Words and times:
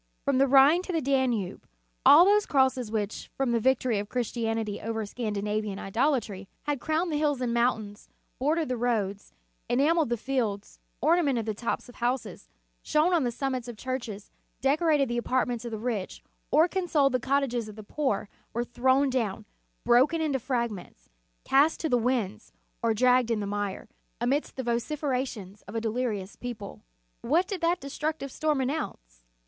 From 0.25 0.39
the 0.39 0.47
Rhine 0.47 0.81
to 0.81 0.91
the 0.91 0.99
Danube, 0.99 1.67
all 2.03 2.25
those 2.25 2.47
crosses 2.47 2.89
which, 2.91 3.29
from 3.37 3.51
the 3.51 3.59
victory 3.59 3.99
of 3.99 4.09
Christianity 4.09 4.81
over 4.81 5.05
Scandinavian 5.05 5.77
idolatry, 5.77 6.47
had 6.63 6.81
crowned 6.81 7.11
the 7.11 7.17
310 7.17 7.19
The 7.19 7.37
Sign 7.37 7.49
of 7.49 7.53
the 7.53 7.61
Cross 7.61 7.75
hills 7.75 7.77
and 7.77 7.85
mountains, 7.85 8.09
bordered 8.39 8.69
the 8.69 8.77
roads, 8.77 9.33
enamelled 9.69 10.09
the 10.09 10.17
fields, 10.17 10.79
ornamented 11.01 11.45
the 11.45 11.53
tops 11.53 11.87
of 11.87 11.93
houses, 11.97 12.49
shone 12.81 13.13
on 13.13 13.25
the 13.25 13.31
summits 13.31 13.67
of 13.67 13.77
churches, 13.77 14.31
decorated 14.59 15.07
the 15.07 15.19
apartments 15.19 15.65
of 15.65 15.71
the 15.71 15.77
rich, 15.77 16.23
or 16.49 16.67
con 16.67 16.87
soled 16.87 17.11
the 17.13 17.19
cottages 17.19 17.67
of 17.69 17.75
the 17.75 17.83
poor, 17.83 18.27
were 18.53 18.63
thrown 18.65 19.07
down, 19.07 19.45
broken 19.83 20.19
into 20.19 20.39
fragments, 20.39 21.11
cast 21.43 21.79
to 21.79 21.87
the 21.89 21.95
winds, 21.95 22.51
or 22.81 22.95
dragged 22.95 23.29
in 23.29 23.39
the 23.39 23.45
mire, 23.45 23.87
amidst 24.19 24.55
the 24.55 24.63
vociferations 24.63 25.61
of 25.67 25.75
a 25.75 25.79
delirious 25.81 26.35
people. 26.35 26.81
What 27.21 27.47
did 27.47 27.61
that 27.61 27.79
destructive 27.79 28.31
storm 28.31 28.61
announce? 28.61 29.25